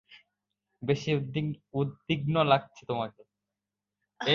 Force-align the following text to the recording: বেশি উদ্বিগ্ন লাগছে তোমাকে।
বেশি 0.81 1.09
উদ্বিগ্ন 1.73 2.35
লাগছে 2.43 2.81
তোমাকে। 2.85 3.21